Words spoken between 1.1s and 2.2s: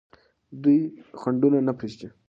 خنډونه نه پرېږدي.